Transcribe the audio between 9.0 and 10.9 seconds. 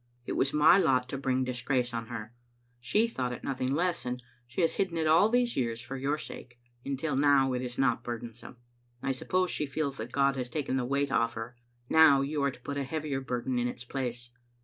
I suppose she feels liat God has taken the